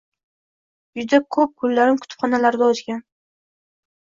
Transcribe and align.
Juda 1.01 1.19
koʻp 1.35 1.53
kunlarim 1.63 2.01
kutubxonalarda 2.05 2.71
oʻtgan. 2.71 3.05